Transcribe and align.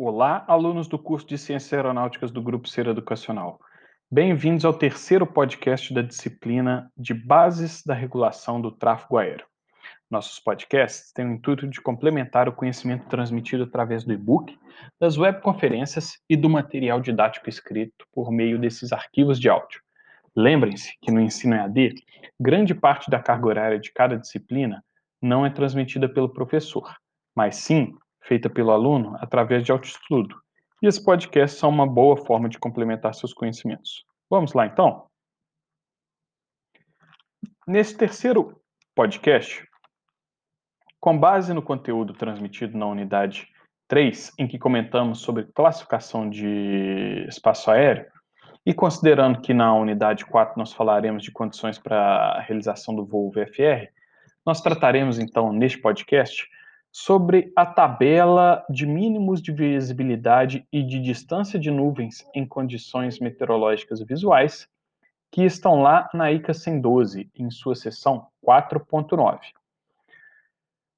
Olá, 0.00 0.44
alunos 0.46 0.86
do 0.86 0.96
curso 0.96 1.26
de 1.26 1.36
Ciências 1.36 1.72
Aeronáuticas 1.72 2.30
do 2.30 2.40
Grupo 2.40 2.68
Ser 2.68 2.86
Educacional. 2.86 3.58
Bem-vindos 4.08 4.64
ao 4.64 4.72
terceiro 4.72 5.26
podcast 5.26 5.92
da 5.92 6.02
disciplina 6.02 6.88
de 6.96 7.12
Bases 7.12 7.82
da 7.84 7.94
Regulação 7.94 8.60
do 8.60 8.70
Tráfego 8.70 9.18
Aéreo. 9.18 9.44
Nossos 10.08 10.38
podcasts 10.38 11.12
têm 11.12 11.26
o 11.26 11.32
intuito 11.32 11.66
de 11.66 11.80
complementar 11.80 12.48
o 12.48 12.52
conhecimento 12.52 13.08
transmitido 13.08 13.64
através 13.64 14.04
do 14.04 14.12
e-book, 14.12 14.56
das 15.00 15.18
webconferências 15.18 16.22
e 16.30 16.36
do 16.36 16.48
material 16.48 17.00
didático 17.00 17.48
escrito 17.48 18.06
por 18.12 18.30
meio 18.30 18.56
desses 18.56 18.92
arquivos 18.92 19.40
de 19.40 19.48
áudio. 19.48 19.80
Lembrem-se 20.36 20.96
que 21.02 21.10
no 21.10 21.20
ensino 21.20 21.56
EAD, 21.56 21.96
grande 22.38 22.72
parte 22.72 23.10
da 23.10 23.18
carga 23.18 23.48
horária 23.48 23.80
de 23.80 23.92
cada 23.92 24.16
disciplina 24.16 24.80
não 25.20 25.44
é 25.44 25.50
transmitida 25.50 26.08
pelo 26.08 26.28
professor, 26.28 26.88
mas 27.34 27.56
sim 27.56 27.96
feita 28.28 28.50
pelo 28.50 28.70
aluno 28.70 29.16
através 29.20 29.64
de 29.64 29.72
autoestudo. 29.72 30.36
E 30.82 30.86
esse 30.86 31.02
podcast 31.02 31.58
são 31.58 31.70
uma 31.70 31.86
boa 31.86 32.16
forma 32.18 32.48
de 32.48 32.58
complementar 32.58 33.14
seus 33.14 33.32
conhecimentos. 33.32 34.04
Vamos 34.30 34.52
lá, 34.52 34.66
então? 34.66 35.06
Nesse 37.66 37.96
terceiro 37.96 38.60
podcast, 38.94 39.66
com 41.00 41.18
base 41.18 41.54
no 41.54 41.62
conteúdo 41.62 42.12
transmitido 42.12 42.76
na 42.76 42.86
unidade 42.86 43.48
3, 43.88 44.34
em 44.38 44.46
que 44.46 44.58
comentamos 44.58 45.20
sobre 45.20 45.44
classificação 45.44 46.28
de 46.28 47.24
espaço 47.28 47.70
aéreo, 47.70 48.06
e 48.66 48.74
considerando 48.74 49.40
que 49.40 49.54
na 49.54 49.74
unidade 49.74 50.26
4 50.26 50.58
nós 50.58 50.74
falaremos 50.74 51.22
de 51.22 51.32
condições 51.32 51.78
para 51.78 51.98
a 51.98 52.40
realização 52.42 52.94
do 52.94 53.06
voo 53.06 53.30
VFR, 53.30 53.88
nós 54.44 54.60
trataremos 54.60 55.18
então 55.18 55.52
neste 55.52 55.78
podcast 55.78 56.46
sobre 56.90 57.52
a 57.54 57.66
tabela 57.66 58.64
de 58.68 58.86
mínimos 58.86 59.42
de 59.42 59.52
visibilidade 59.52 60.66
e 60.72 60.82
de 60.82 61.00
distância 61.00 61.58
de 61.58 61.70
nuvens 61.70 62.26
em 62.34 62.46
condições 62.46 63.18
meteorológicas 63.20 64.00
visuais, 64.02 64.68
que 65.30 65.42
estão 65.42 65.82
lá 65.82 66.08
na 66.14 66.32
ICA 66.32 66.54
112, 66.54 67.30
em 67.34 67.50
sua 67.50 67.74
seção 67.74 68.28
4.9. 68.44 69.38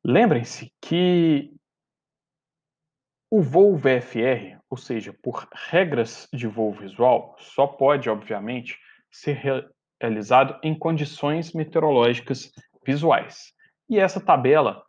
Lembrem-se 0.04 0.72
que 0.80 1.52
o 3.30 3.42
voo 3.42 3.76
VFR, 3.76 4.58
ou 4.68 4.76
seja, 4.76 5.12
por 5.22 5.48
regras 5.52 6.28
de 6.32 6.46
voo 6.46 6.72
visual, 6.72 7.36
só 7.38 7.66
pode, 7.66 8.08
obviamente, 8.08 8.78
ser 9.10 9.66
realizado 10.00 10.58
em 10.62 10.76
condições 10.76 11.52
meteorológicas 11.52 12.52
visuais. 12.84 13.52
E 13.88 13.98
essa 13.98 14.20
tabela 14.20 14.82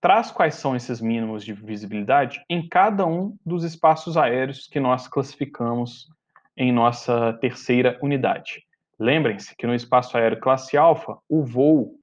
traz 0.00 0.30
quais 0.30 0.54
são 0.54 0.76
esses 0.76 1.00
mínimos 1.00 1.44
de 1.44 1.52
visibilidade 1.52 2.42
em 2.48 2.66
cada 2.68 3.06
um 3.06 3.36
dos 3.44 3.64
espaços 3.64 4.16
aéreos 4.16 4.66
que 4.68 4.78
nós 4.78 5.08
classificamos 5.08 6.08
em 6.56 6.72
nossa 6.72 7.32
terceira 7.34 7.98
unidade. 8.02 8.62
Lembrem-se 8.98 9.56
que 9.56 9.66
no 9.66 9.74
espaço 9.74 10.16
aéreo 10.16 10.40
classe 10.40 10.76
alfa, 10.76 11.16
o 11.28 11.44
voo 11.44 11.94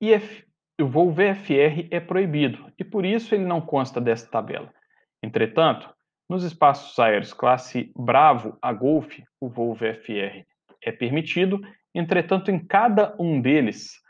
IF, 0.00 0.44
o 0.80 0.86
voo 0.86 1.10
VFR 1.10 1.88
é 1.90 2.00
proibido 2.00 2.70
e 2.78 2.84
por 2.84 3.04
isso 3.04 3.34
ele 3.34 3.44
não 3.44 3.60
consta 3.60 4.00
dessa 4.00 4.26
tabela. 4.26 4.72
Entretanto, 5.22 5.92
nos 6.28 6.44
espaços 6.44 6.98
aéreos 6.98 7.32
classe 7.32 7.90
Bravo 7.96 8.56
a 8.62 8.72
Golf, 8.72 9.18
o 9.40 9.48
voo 9.48 9.74
VFR 9.74 10.44
é 10.82 10.92
permitido, 10.92 11.60
entretanto, 11.94 12.50
em 12.50 12.58
cada 12.58 13.14
um 13.18 13.40
deles 13.40 14.00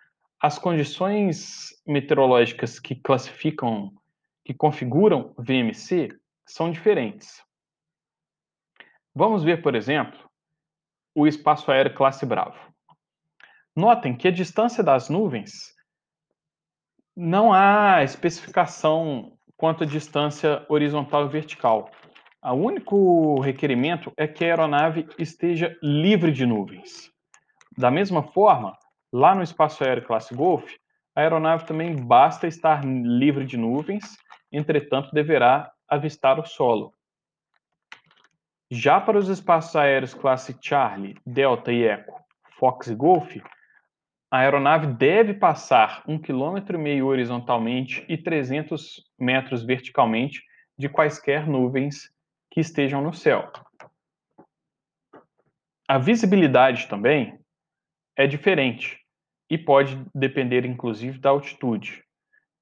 as 0.40 0.58
condições 0.58 1.68
meteorológicas 1.86 2.80
que 2.80 2.94
classificam, 2.94 3.92
que 4.42 4.54
configuram 4.54 5.34
VMC 5.36 6.08
são 6.46 6.70
diferentes. 6.70 7.42
Vamos 9.14 9.44
ver, 9.44 9.60
por 9.60 9.74
exemplo, 9.74 10.18
o 11.14 11.26
espaço 11.26 11.70
aéreo 11.70 11.94
classe 11.94 12.24
Bravo. 12.24 12.58
Notem 13.76 14.16
que 14.16 14.28
a 14.28 14.32
distância 14.32 14.82
das 14.82 15.10
nuvens 15.10 15.74
não 17.14 17.52
há 17.52 18.02
especificação 18.02 19.36
quanto 19.56 19.84
à 19.84 19.86
distância 19.86 20.64
horizontal 20.70 21.26
e 21.26 21.28
vertical. 21.28 21.90
O 22.42 22.54
único 22.54 23.40
requerimento 23.40 24.10
é 24.16 24.26
que 24.26 24.42
a 24.42 24.48
aeronave 24.48 25.06
esteja 25.18 25.76
livre 25.82 26.32
de 26.32 26.46
nuvens. 26.46 27.12
Da 27.76 27.90
mesma 27.90 28.22
forma, 28.22 28.76
Lá 29.12 29.34
no 29.34 29.42
espaço 29.42 29.82
aéreo 29.82 30.06
classe 30.06 30.34
Golf, 30.34 30.72
a 31.16 31.20
aeronave 31.20 31.66
também 31.66 31.96
basta 31.96 32.46
estar 32.46 32.84
livre 32.84 33.44
de 33.44 33.56
nuvens, 33.56 34.16
entretanto 34.52 35.10
deverá 35.12 35.70
avistar 35.88 36.38
o 36.38 36.46
solo. 36.46 36.94
Já 38.70 39.00
para 39.00 39.18
os 39.18 39.28
espaços 39.28 39.74
aéreos 39.74 40.14
classe 40.14 40.56
Charlie, 40.62 41.16
Delta 41.26 41.72
e 41.72 41.82
Echo, 41.82 42.12
Fox 42.56 42.86
e 42.86 42.94
Golf, 42.94 43.36
a 44.30 44.38
aeronave 44.38 44.86
deve 44.86 45.34
passar 45.34 46.04
1,5 46.06 46.22
km 46.22 47.04
horizontalmente 47.04 48.04
e 48.08 48.16
300 48.16 49.04
metros 49.18 49.64
verticalmente 49.64 50.40
de 50.78 50.88
quaisquer 50.88 51.48
nuvens 51.48 52.14
que 52.48 52.60
estejam 52.60 53.02
no 53.02 53.12
céu. 53.12 53.50
A 55.88 55.98
visibilidade 55.98 56.86
também 56.86 57.40
é 58.16 58.28
diferente 58.28 58.99
e 59.50 59.58
pode 59.58 60.00
depender 60.14 60.64
inclusive 60.64 61.18
da 61.18 61.30
altitude. 61.30 62.04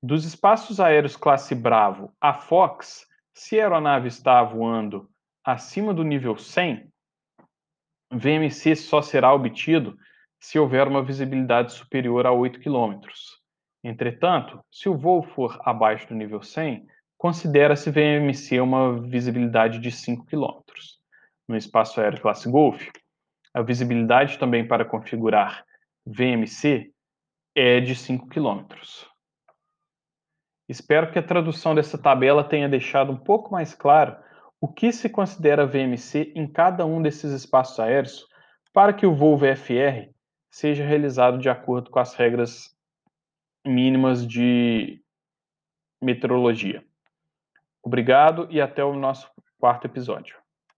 Dos 0.02 0.24
espaços 0.24 0.80
aéreos 0.80 1.16
classe 1.16 1.54
Bravo 1.54 2.12
a 2.20 2.32
Fox, 2.32 3.06
se 3.34 3.60
a 3.60 3.64
aeronave 3.64 4.08
está 4.08 4.42
voando 4.42 5.08
acima 5.44 5.92
do 5.92 6.02
nível 6.02 6.36
100, 6.36 6.90
VMC 8.10 8.74
só 8.74 9.02
será 9.02 9.34
obtido 9.34 9.96
se 10.40 10.58
houver 10.58 10.88
uma 10.88 11.02
visibilidade 11.02 11.72
superior 11.72 12.26
a 12.26 12.32
8 12.32 12.60
km. 12.60 13.00
Entretanto, 13.84 14.60
se 14.70 14.88
o 14.88 14.96
voo 14.96 15.22
for 15.22 15.60
abaixo 15.64 16.08
do 16.08 16.14
nível 16.14 16.42
100, 16.42 16.86
considera-se 17.18 17.90
VMC 17.90 18.60
uma 18.60 19.00
visibilidade 19.02 19.78
de 19.78 19.90
5 19.90 20.24
km. 20.26 20.62
No 21.46 21.56
espaço 21.56 22.00
aéreo 22.00 22.20
classe 22.20 22.50
Golf, 22.50 22.88
a 23.52 23.62
visibilidade 23.62 24.38
também 24.38 24.66
para 24.66 24.84
configurar 24.84 25.64
VMC 26.10 26.90
é 27.54 27.80
de 27.80 27.94
5 27.94 28.28
km. 28.28 28.64
Espero 30.66 31.12
que 31.12 31.18
a 31.18 31.22
tradução 31.22 31.74
dessa 31.74 31.98
tabela 31.98 32.42
tenha 32.42 32.68
deixado 32.68 33.12
um 33.12 33.16
pouco 33.16 33.52
mais 33.52 33.74
claro 33.74 34.16
o 34.58 34.66
que 34.66 34.90
se 34.90 35.10
considera 35.10 35.66
VMC 35.66 36.32
em 36.34 36.50
cada 36.50 36.86
um 36.86 37.02
desses 37.02 37.30
espaços 37.32 37.78
aéreos 37.78 38.26
para 38.72 38.92
que 38.92 39.06
o 39.06 39.14
voo 39.14 39.36
VFR 39.36 40.10
seja 40.50 40.84
realizado 40.84 41.38
de 41.38 41.50
acordo 41.50 41.90
com 41.90 41.98
as 41.98 42.14
regras 42.14 42.74
mínimas 43.66 44.26
de 44.26 45.02
meteorologia. 46.02 46.82
Obrigado 47.82 48.48
e 48.50 48.60
até 48.60 48.82
o 48.82 48.94
nosso 48.94 49.30
quarto 49.58 49.86
episódio. 49.86 50.36